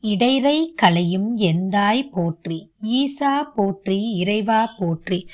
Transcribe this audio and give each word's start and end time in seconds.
இடைரை 0.00 0.72
கலையும் 0.74 1.36
எந்தாய் 1.36 2.02
போற்றி 2.10 2.58
ஈசா 2.82 3.34
போற்றி 3.54 3.98
இறைவா 4.12 4.60
போற்றி 4.78 5.26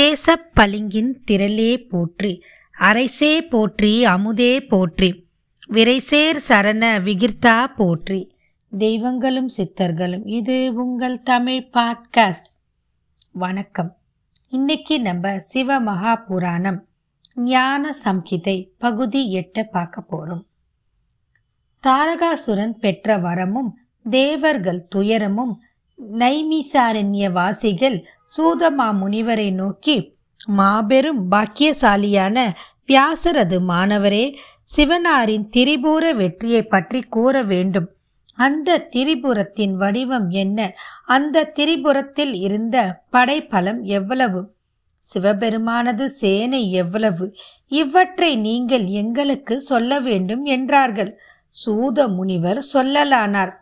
தேசப் 0.00 0.48
பளிங்கின் 0.60 1.12
திரளே 1.30 1.72
போற்றி 1.88 2.42
அரைசே 2.78 3.32
போற்றி 3.48 4.04
அமுதே 4.04 4.52
போற்றி 4.68 5.10
விரைசேர் 5.70 6.38
சரண 6.48 6.84
விகிர்த்தா 7.06 7.56
போற்றி. 7.76 8.20
தெய்வங்களும் 8.72 9.48
சித்தர்களும் 9.56 10.26
இது 10.28 10.74
உங்கள் 10.74 11.22
தமிழ் 11.22 11.68
பாட்காஸ்ட். 11.72 12.48
வணக்கம். 13.32 13.90
இன்னைக்கு 14.48 15.00
நம்ம 15.00 15.38
சிவ 15.38 15.78
மகா 15.80 16.16
புராணம் 16.16 16.80
ஞான 17.34 17.92
சம்ஹிதை 18.04 18.56
பகுதி 18.78 19.22
எட்ட 19.34 19.62
பார்க்க 19.62 20.04
போறோம். 20.10 20.42
தாரகாசுரன் 21.84 22.74
பெற்ற 22.78 23.16
வரமும் 23.18 23.70
தேவர்கள் 24.02 24.86
துயரமும் 24.88 25.60
நைமிசாரண்ய 26.18 27.30
வாசிகள் 27.30 28.06
சூதமா 28.36 28.92
முனிவரை 29.02 29.52
நோக்கி 29.52 30.18
மாபெரும் 30.46 31.30
பாக்கியசாலியான 31.30 32.52
வியாசரது 32.86 33.58
மாணவரே 33.68 34.36
சிவனாரின் 34.76 35.48
திரிபுர 35.48 36.12
வெற்றியை 36.12 36.62
பற்றி 36.62 37.00
கூற 37.02 37.42
வேண்டும். 37.42 37.88
அந்த 38.34 38.88
திரிபுரத்தின் 38.96 39.72
வடிவம் 39.72 40.28
என்ன? 40.28 40.74
அந்த 41.06 41.44
திரிபுரத்தில் 41.44 42.34
இருந்த 42.34 43.02
படைப்பலம் 43.10 43.82
எவ்வளவு? 43.82 44.54
சிவபெருமானது 44.98 46.10
சேனை 46.10 46.72
எவ்வளவு? 46.72 47.36
இவற்றை 47.68 48.36
நீங்கள் 48.36 48.84
எங்களுக்கு 48.84 49.60
சொல்ல 49.60 50.00
வேண்டும் 50.00 50.44
என்றார்கள். 50.44 51.18
சூத 51.50 52.08
முனிவர் 52.08 52.64
சொல்லலானார். 52.72 53.52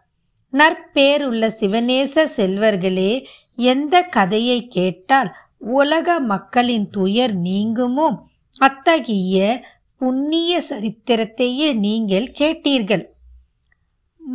நற்பேருள்ள 0.52 1.44
சிவநேச 1.60 2.24
செல்வர்களே 2.36 3.12
எந்த 3.54 4.02
கதையை 4.02 4.66
கேட்டால் 4.66 5.30
உலக 5.58 6.20
மக்களின் 6.20 6.86
துயர் 6.90 7.34
நீங்குமோ 7.42 8.08
அத்தகைய 8.56 9.36
புண்ணிய 9.96 10.62
சரித்திரத்தையே 10.68 11.68
நீங்கள் 11.78 12.28
கேட்டீர்கள். 12.38 13.04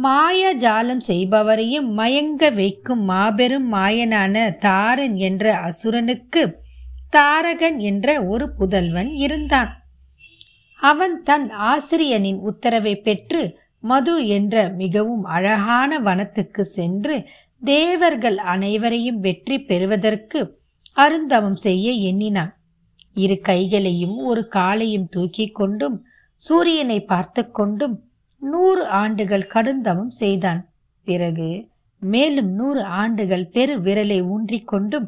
மாயஜாலம் 0.04 1.02
செய்பவரையும் 1.08 1.90
மயங்க 1.98 2.54
வைக்கும் 2.54 3.04
மாபெரும் 3.04 3.74
மாயனான 3.74 4.58
தாரன் 4.58 5.16
என்ற 5.16 5.54
அசுரனுக்கு 5.60 6.44
தாரகன் 7.10 7.78
என்ற 7.80 8.08
ஒரு 8.24 8.46
புதல்வன் 8.60 9.12
இருந்தான். 9.16 9.72
அவன் 10.80 11.16
தன் 11.24 11.50
ஆசிரியனின் 11.50 12.40
உத்தரவை 12.40 12.96
பெற்று 12.96 13.42
மது 13.84 14.16
என்ற 14.38 14.56
மிகவும் 14.78 15.24
அழகான 15.36 16.00
வனத்துக்கு 16.00 16.64
சென்று 16.76 17.16
தேவர்கள் 17.62 18.38
அனைவரையும் 18.54 19.20
வெற்றி 19.20 19.58
பெறுவதற்கு 19.64 20.40
அருந்தவம் 20.96 21.60
செய்ய 21.66 21.88
எண்ணினான். 22.10 22.54
இரு 23.16 23.36
கைகளையும் 23.42 24.18
ஒரு 24.24 24.42
காலையும் 24.48 25.08
தூக்கி 25.10 25.46
கொண்டும் 25.52 25.98
சூரியனை 26.40 27.00
பார்த்து 27.04 27.42
கொண்டும் 27.52 27.96
நூறு 28.42 28.84
ஆண்டுகள் 29.02 29.52
கடுந்தவம் 29.54 30.14
செய்தான். 30.20 30.62
பிறகு 31.08 31.50
மேலும் 32.02 32.50
நூறு 32.52 32.82
ஆண்டுகள் 33.00 33.46
பெரு 33.48 33.76
விரலை 33.82 34.20
ஊன்றிக்கொண்டும் 34.32 35.08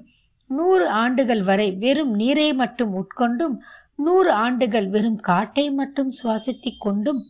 நூறு 0.50 0.86
ஆண்டுகள் 1.02 1.44
வரை 1.44 1.68
வெறும் 1.76 2.14
நீரை 2.14 2.50
மட்டும் 2.54 2.92
உட்கொண்டும் 2.96 3.56
நூறு 3.96 4.32
ஆண்டுகள் 4.44 4.88
வெறும் 4.90 5.20
காட்டை 5.22 5.66
மட்டும் 5.72 6.12
சுவாசித்துக் 6.18 6.82
கொண்டும் 6.82 7.22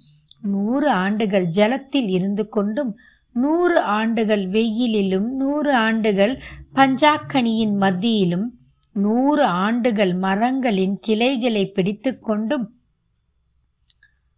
நூறு 0.45 0.89
ஆண்டுகள் 0.89 1.45
ஜலத்தில் 1.45 2.09
இருந்து 2.09 2.49
கொண்டும் 2.49 2.97
நூறு 3.31 3.79
ஆண்டுகள் 3.79 4.47
வெயிலிலும் 4.47 5.29
நூறு 5.31 5.73
ஆண்டுகள் 5.73 6.39
பஞ்சாக்கனியின் 6.73 7.75
மத்தியிலும் 7.75 8.47
நூறு 8.93 9.43
ஆண்டுகள் 9.43 10.13
மரங்களின் 10.13 11.00
கிளைகளை 11.00 11.72
பிடித்து 11.72 12.19
கொண்டும் 12.19 12.79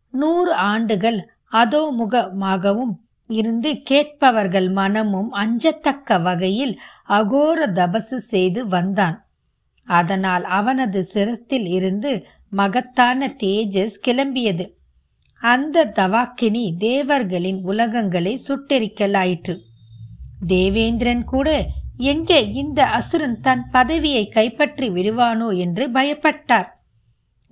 நூறு 0.09 0.53
ஆண்டுகள் 0.53 1.29
அதோமுகமாகவும் 1.51 2.93
இருந்து 3.29 3.81
கேட்பவர்கள் 3.81 4.69
மனமும் 4.71 5.31
அஞ்சத்தக்க 5.33 6.21
வகையில் 6.21 6.79
அகோர 7.09 7.67
தபசு 7.71 8.17
செய்து 8.17 8.67
வந்தான். 8.67 9.17
அதனால் 9.87 10.43
அவனது 10.43 11.07
சிரத்தில் 11.13 11.67
இருந்து 11.67 12.25
மகத்தான 12.49 13.35
தேஜஸ் 13.43 13.97
கிளம்பியது. 14.07 14.76
அந்த 15.41 15.85
தவாக்கினி 15.95 16.63
தேவர்களின் 16.77 17.59
உலகங்களை 17.63 18.33
சுட்டெரிக்கலாயிற்று. 18.47 19.55
தேவேந்திரன் 20.47 21.23
கூட 21.23 21.49
எங்கே 21.97 22.39
இந்த 22.51 22.79
அசுரன் 22.85 23.37
தன் 23.39 23.63
பதவியை 23.71 24.23
கைப்பற்றி 24.27 24.89
விடுவானோ 24.89 25.49
என்று 25.57 25.85
பயப்பட்டார். 25.91 26.69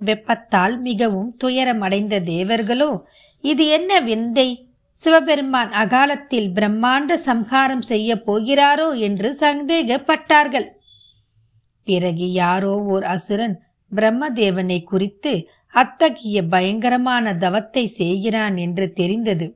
வெப்பத்தால் 0.00 0.74
மிகவும் 0.80 1.30
துயரமடைந்த 1.44 2.14
தேவர்களோ 2.24 2.90
இது 3.44 3.64
என்ன 3.68 4.00
விந்தை? 4.00 4.48
சிவபெருமான் 4.98 5.72
அகாலத்தில் 5.72 6.48
பிரம்மாண்ட 6.52 7.14
சம்ஹாரம் 7.14 7.82
செய்ய 7.82 8.10
போகிறாரோ 8.26 8.88
என்று 8.98 9.30
சந்தேகப்பட்டார்கள். 9.40 10.68
பிறகு 11.86 12.26
யாரோ 12.32 12.74
ஓர் 12.84 13.04
அசுரன் 13.04 13.56
பிரம்மதேவனை 13.90 14.78
குறித்து 14.82 15.32
அத்தகைய 15.76 16.38
பயங்கரமான 16.46 17.34
தவத்தை 17.36 17.84
செய்கிறான் 18.00 18.56
என்று 18.56 18.86
தெரிந்தது. 18.92 19.46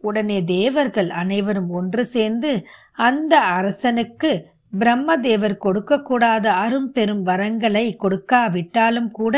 உடனே 0.00 0.38
தேவர்கள் 0.50 1.10
அனைவரும் 1.20 1.70
ஒன்று 1.78 2.02
சேர்ந்து 2.06 2.50
அந்த 2.98 3.34
அரசனுக்கு 3.58 4.30
பிரம்மதேவர் 4.78 5.56
கொடுக்கக்கூடாத 5.64 6.46
அரும் 6.64 6.88
பெரும் 6.92 7.22
வரங்களை 7.26 7.84
கொடுக்காவிட்டாலும் 8.02 9.10
கூட 9.10 9.36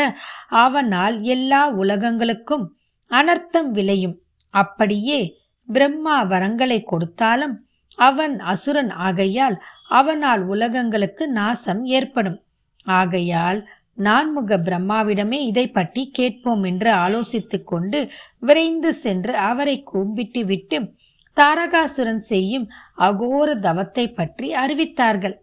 அவனால் 0.63 1.17
எல்லா 1.35 1.63
உலகங்களுக்கும் 1.83 2.65
அனர்த்தம் 3.11 3.71
விளையும். 3.71 4.17
அப்படியே 4.55 5.21
பிரம்மா 5.69 6.17
வரங்களை 6.25 6.79
கொடுத்தாலும் 6.85 7.55
அவன் 7.99 8.35
அசுரன் 8.53 8.93
ஆகையால் 9.07 9.57
அவனால் 9.91 10.43
உலகங்களுக்கு 10.47 11.25
நாசம் 11.39 11.83
ஏற்படும். 11.99 12.39
ஆகையால் 12.99 13.61
நான்முக 13.99 14.57
பிரம்மாவிடமே 14.59 15.41
இதை 15.45 15.71
பற்றி 15.71 16.11
கேட்போம் 16.11 16.63
என்று 16.63 16.91
ஆலோசித்து 16.95 17.59
கொண்டு 17.65 18.01
விரைந்து 18.39 18.95
சென்று 18.95 19.35
அவரை 19.35 19.83
கும்பிட்டு 19.83 20.45
விட்டு 20.45 20.79
தாரகாசுரன் 21.37 22.23
செய்யும் 22.31 22.67
அகோர 22.99 23.51
தவத்தை 23.59 24.07
பற்றி 24.15 24.49
அறிவித்தார்கள். 24.55 25.37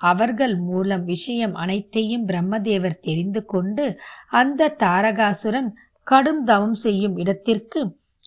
அவர்கள் 0.00 0.56
மூலம் 0.56 1.04
விஷயம் 1.04 1.54
அனைத்தையும் 1.54 2.28
பிரம்மதேவர் 2.28 3.00
தெரிந்து 3.00 3.44
கொண்டு 3.44 3.84
அந்த 4.30 4.74
தாரகாசுரன் 4.78 5.70
கடும் 6.06 6.44
தவம் 6.44 6.74
செய்யும் 6.74 7.16
இடத்திற்கு 7.16 7.80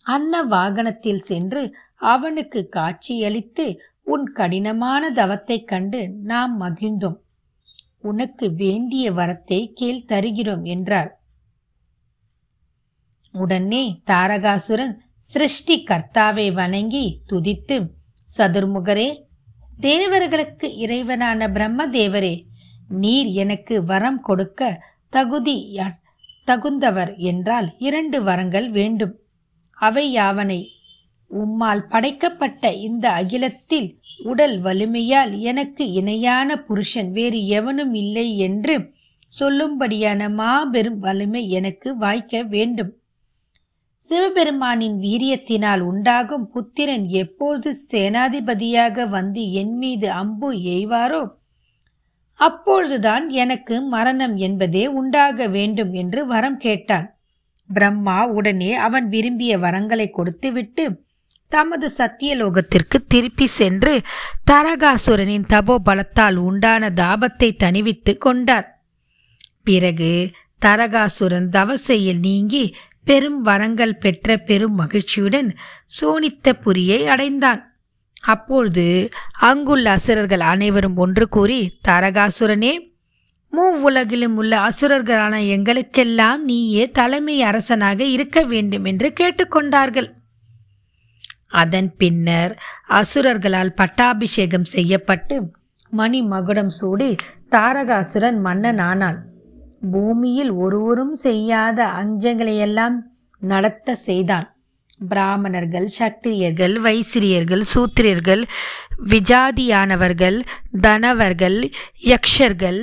அன்ன 0.04 0.42
வாகனத்தில் 0.42 1.22
சென்று 1.22 1.62
அவனுக்கு 1.96 2.68
காட்சியளித்து 2.76 3.66
உன் 4.04 4.26
கடினமான 4.32 5.10
தவத்தைக் 5.10 5.64
கண்டு 5.64 6.00
நாம் 6.22 6.60
மகிழ்ந்தோம். 6.60 7.18
உனக்கு 8.02 8.52
வேண்டிய 8.52 9.12
வரத்தை 9.12 9.72
கீழ் 9.72 10.04
தருகிறோம் 10.04 10.64
என்றார். 10.64 11.10
உடனே 13.32 14.02
தாரகாசுரன் 14.10 14.94
சிருஷ்டி 15.18 15.84
கர்த்தாவை 15.84 16.52
வணங்கி 16.52 17.20
துதித்து 17.32 17.76
சதுர்முகரே 18.38 19.08
தேவர்களுக்கு 19.80 20.68
இறைவனான 20.68 21.48
பிரம்மதேவரே 21.48 22.46
நீர் 22.88 23.26
எனக்கு 23.26 23.84
வரம் 23.84 24.20
கொடுக்க 24.20 24.82
தகுதி 25.08 25.78
தகுந்தவர் 26.46 27.16
என்றால் 27.16 27.74
இரண்டு 27.78 28.22
வரங்கள் 28.22 28.70
வேண்டும். 28.70 29.14
அவை 29.72 30.12
யாவனை? 30.12 30.60
உம்மால் 31.30 31.82
படைக்கப்பட்ட 31.88 32.72
இந்த 32.72 33.10
அகிலத்தில் 33.10 33.99
உடல் 34.24 34.56
வலிமையால் 34.60 35.38
எனக்கு 35.40 35.84
இணையான 35.92 36.56
புருஷன் 36.62 37.10
வேறு 37.10 37.46
எவனும் 37.46 37.94
இல்லை 37.94 38.36
என்று 38.36 38.76
சொல்லும்படியான 39.40 40.30
மாபெரும் 40.30 40.98
வலிமை 40.98 41.50
எனக்கு 41.50 41.96
வாய்க்க 41.96 42.42
வேண்டும். 42.42 42.92
சிவபெருமானின் 44.04 44.96
வீரியத்தினால் 44.98 45.80
உண்டாகும் 45.80 46.46
புத்திரன் 46.50 47.04
எப்பொழுது 47.08 47.74
சேனாதிபதியாக 47.92 49.08
வந்து 49.08 49.52
என் 49.52 49.74
மீது 49.74 50.10
அம்பு 50.12 50.50
எய்வாரோ 50.52 51.22
அப்பொழுதுதான் 52.40 53.28
எனக்கு 53.28 53.80
மரணம் 53.80 54.36
என்பதே 54.36 54.86
உண்டாக 54.86 55.46
வேண்டும் 55.46 55.92
என்று 55.92 56.26
வரம் 56.26 56.56
கேட்டான். 56.56 57.18
பிரம்மா 57.70 58.26
உடனே 58.26 58.74
அவன் 58.74 59.08
விரும்பிய 59.08 59.58
வரங்களை 59.58 60.10
கொடுத்துவிட்டு 60.10 60.84
தமது 61.50 61.86
சத்தியலோகத்திற்கு 61.98 62.98
திருப்பி 63.08 63.46
சென்று 63.46 63.94
தரகாசுரனின் 64.50 65.46
தபோ 65.48 65.76
பலத்தால் 65.84 66.38
உண்டான 66.40 66.90
தாபத்தை 66.96 67.48
தணிவித்து 67.62 68.18
கொண்டார். 68.18 68.68
பிறகு 69.64 70.12
தரகாசுரன் 70.66 71.48
தவசையில் 71.48 72.20
நீங்கி 72.20 72.64
பெரும் 73.04 73.40
வரங்கள் 73.42 73.96
பெற்ற 73.96 74.36
பெரும் 74.48 74.74
மகிழ்ச்சியுடன் 74.74 75.48
சோனித்த 76.00 76.52
புரியை 76.52 77.00
அடைந்தான். 77.06 77.60
அப்பொழுது 78.24 78.86
அங்குள்ள 79.40 79.86
அசுரர்கள் 79.90 80.42
அனைவரும் 80.52 80.96
ஒன்று 80.96 81.26
கூறி 81.28 81.60
தரகாசுரனே 81.88 82.72
மூ 83.52 83.64
உலகிலும் 83.86 84.36
உள்ள 84.36 84.52
அசுரர்களான 84.60 85.34
எங்களுக்கெல்லாம் 85.46 86.42
நீயே 86.44 86.84
தலைமை 86.90 87.36
அரசனாக 87.42 88.00
இருக்க 88.04 88.38
வேண்டும் 88.42 88.84
என்று 88.84 89.08
கேட்டுக்கொண்டார்கள் 89.20 90.08
அதன் 91.52 91.90
பின்னர் 91.96 92.52
அசுரர்களால் 92.88 93.72
பட்டாபிஷேகம் 93.74 94.64
செய்யப்பட்டு 94.64 95.36
மணி 95.90 96.22
மகுடம் 96.22 96.68
சூடி 96.68 97.10
தாரகாசுரன் 97.50 98.38
மன்னன் 98.40 98.78
ஆனான் 98.78 99.18
பூமியில் 99.92 100.50
ஒருவரும் 100.50 101.14
செய்யாத 101.14 101.78
அஞ்சங்களையெல்லாம் 102.02 102.96
நடத்த 103.42 103.94
செய்தான். 103.94 104.46
பிராமணர்கள் 105.08 105.88
சத்திரியர்கள் 105.98 106.74
வைசிரியர்கள் 106.86 107.62
சூத்திரியர்கள் 107.74 108.42
விஜாதியானவர்கள் 109.08 110.38
தனவர்கள் 110.80 111.58
யக்ஷர்கள் 112.04 112.80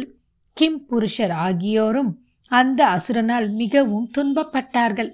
கிம் 0.57 0.81
புருஷர் 0.87 1.35
ஆகியோரும் 1.45 2.11
அந்த 2.51 2.79
அசுரனால் 2.97 3.47
மிகவும் 3.51 4.07
துன்பப்பட்டார்கள். 4.17 5.11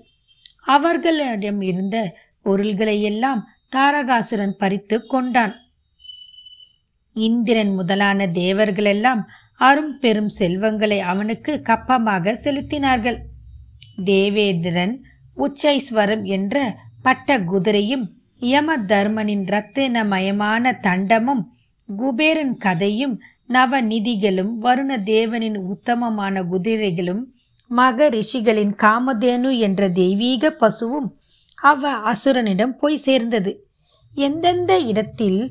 அவர்களிடம் 0.75 1.61
இருந்த 1.61 1.97
பொருள்களையெல்லாம் 2.45 3.42
தாரகாசுரன் 3.75 4.56
பறித்து 4.57 4.98
கொண்டான். 5.07 5.54
இந்திரன் 7.16 7.74
முதலான 7.74 8.25
தேவர்களெல்லாம் 8.28 9.22
அரும் 9.60 9.94
பெரும் 10.00 10.30
செல்வங்களை 10.30 11.00
அவனுக்கு 11.12 11.62
கப்பமாக 11.69 12.36
செலுத்தினார்கள். 12.44 13.19
தேவேந்திரன் 14.06 14.94
உச்சைஸ்வரம் 15.38 16.24
என்ற 16.24 16.56
பட்ட 17.01 17.38
குதிரையும் 17.40 18.06
யம 18.40 18.78
தர்மனின் 18.88 19.44
இரத்தினமயமான 19.50 20.72
தண்டமும் 20.81 21.44
குபேரன் 21.89 22.56
கதையும் 22.57 23.16
நவநிதிகளும் 23.54 24.51
வருண 24.62 24.92
தேவனின் 25.06 25.57
உத்தமமான 25.63 26.44
குதிரைகளும் 26.44 27.24
மக 27.72 28.10
ரிஷிகளின் 28.10 28.74
காமதேனு 28.84 29.51
என்ற 29.57 29.89
தெய்வீக 29.89 30.51
பசுவும் 30.51 31.07
அவ 31.63 31.92
அசுரனிடம் 32.12 32.75
போய் 32.81 33.04
சேர்ந்தது. 33.07 33.51
எந்தெந்த 34.15 34.74
இடத்தில் 34.92 35.42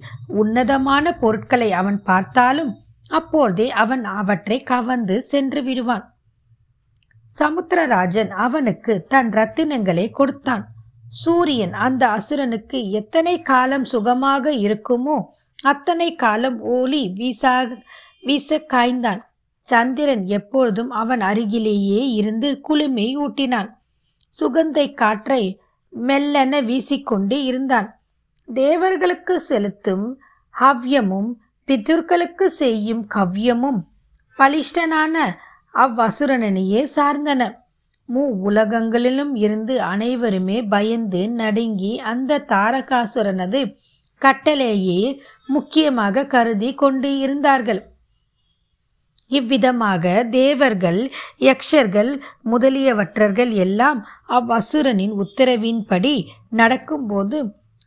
உன்னதமான 0.41 1.14
பொருட்களை 1.23 1.69
அவன் 1.73 2.00
பார்த்தாலும் 2.03 2.73
அப்போதே 3.11 3.67
அவன் 3.82 4.05
அவற்றை 4.20 4.59
கவர்ந்து 4.62 5.17
சென்று 5.23 5.61
விடுவான். 5.62 6.05
சமுத்திரராஜன் 7.31 8.31
அவனுக்கு 8.44 8.93
தன் 9.09 9.31
ரத்தினங்களை 9.31 10.06
கொடுத்தான். 10.11 10.64
சூரியன் 11.23 11.75
அந்த 11.87 12.03
அசுரனுக்கு 12.19 12.79
எத்தனை 12.91 13.35
காலம் 13.50 13.85
சுகமாக 13.85 14.53
இருக்குமோ 14.67 15.17
அத்தனை 15.62 16.09
காலம் 16.14 16.59
ஒளி 16.76 17.03
வீசாக 17.19 17.69
வீச 18.20 18.59
காய்ந்தான். 18.73 19.20
சந்திரன் 19.67 20.25
எப்பொழுதும் 20.37 20.91
அவன் 21.00 21.23
அருகிலேயே 21.31 22.03
இருந்து 22.12 22.49
குளுமை 22.69 23.09
ஊட்டினான். 23.25 23.70
சுகந்தை 24.32 24.87
காற்றை 24.94 25.43
மெல்லென 25.93 26.65
வீசிக்கொண்டு 26.65 27.44
இருந்தான். 27.44 28.00
தேவர்களுக்கு 28.44 29.41
செலுத்தும் 29.41 30.19
ஹவ்யமும் 30.61 31.35
பிதுர்களுக்கு 31.67 32.47
செய்யும் 32.47 33.06
கவ்யமும் 33.15 33.81
பலிஷ்டனான 34.39 35.35
அவ்வசுரனையே 35.75 36.87
சார்ந்தன. 36.97 37.61
மூ 38.09 38.23
உலகங்களிலும் 38.44 39.35
இருந்து 39.35 39.81
அனைவருமே 39.81 40.62
பயந்து 40.62 41.31
நடுங்கி 41.31 41.99
அந்த 41.99 42.38
தாரகாசுரனது 42.38 43.75
கட்டளையே 44.21 45.19
முக்கியமாக 45.47 46.27
கருதி 46.27 46.75
கொண்டு 46.75 47.19
இருந்தார்கள். 47.19 47.92
இவ்விதமாக 49.38 50.05
தேவர்கள் 50.31 51.00
யக்ஷர்கள் 51.40 52.11
முதலியவற்றர்கள் 52.50 53.52
எல்லாம் 53.64 54.00
அவ்வசுரனின் 54.29 55.14
உத்தரவின்படி 55.25 56.14
நடக்கும்போது 56.50 57.38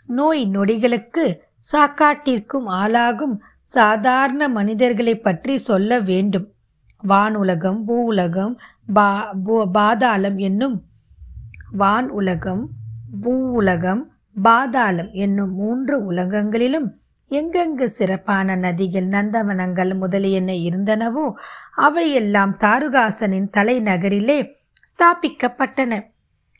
நோய் 0.08 0.44
நொடிகளுக்கு 0.54 1.26
சாக்காட்டிற்கும் 1.72 2.68
ஆளாகும் 2.82 3.36
சாதாரண 3.76 4.42
மனிதர்களை 4.50 5.14
பற்றி 5.20 5.54
சொல்ல 5.70 6.00
வேண்டும். 6.00 6.48
வானுலகம் 7.04 7.80
பூ 7.84 7.96
உலகம் 8.04 8.54
பா 8.94 9.08
பாதாளம் 9.74 10.38
என்னும் 10.48 10.76
வான் 11.72 12.10
உலகம் 12.10 12.64
பூ 13.22 13.34
உலகம் 13.52 14.04
பாதாளம் 14.42 15.12
என்னும் 15.12 15.54
மூன்று 15.54 15.96
உலகங்களிலும் 16.12 16.88
எங்கெங்கு 17.30 17.86
சிறப்பான 17.86 18.56
நதிகள் 18.56 19.08
நந்தவனங்கள் 19.08 19.98
முதலியன 19.98 20.54
இருந்தனவோ 20.54 21.34
அவையெல்லாம் 21.76 22.58
தாருகாசனின் 22.60 23.50
தலைநகரிலே 23.58 24.54
ஸ்தாபிக்கப்பட்டன. 24.92 26.14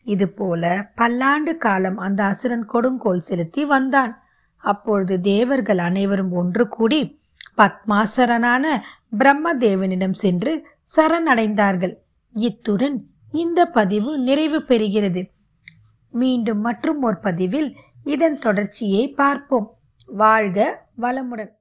இதுபோல 0.04 0.92
பல்லாண்டு 0.96 1.58
காலம் 1.58 1.98
அந்த 1.98 2.24
அசுரன் 2.24 2.66
கொடுங்கோல் 2.66 3.20
செலுத்தி 3.20 3.66
வந்தான். 3.66 4.24
அப்பொழுது 4.58 5.22
தேவர்கள் 5.22 5.78
அனைவரும் 5.78 6.32
ஒன்று 6.32 6.68
கூடி 6.68 7.20
பத்மாசரனான 7.58 8.66
பிரம்மதேவனிடம் 9.18 10.12
சென்று 10.12 10.68
சரணடைந்தார்கள். 10.96 11.96
இத்துடன் 12.34 13.06
இந்த 13.32 13.66
பதிவு 13.66 14.18
நிறைவு 14.18 14.60
பெறுகிறது. 14.60 15.30
மீண்டும் 16.12 16.60
மற்றும் 16.60 17.02
ஒரு 17.02 17.18
பதிவில் 17.18 17.76
இதன் 18.04 18.40
தொடர்ச்சியை 18.40 19.10
பார்ப்போம். 19.10 19.75
வாழ்க 20.06 20.88
வளமுடன். 21.02 21.52